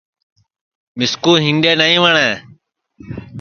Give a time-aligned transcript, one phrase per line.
[0.97, 2.35] مِسکُو ہِینڈؔے نائیں وٹؔیں